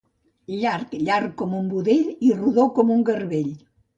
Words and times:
Llarg, 0.59 0.95
llarg 1.09 1.35
com 1.41 1.53
un 1.59 1.69
budell 1.75 2.09
i 2.29 2.33
rodó 2.39 2.65
com 2.79 2.97
un 2.99 3.07
garbell. 3.13 3.55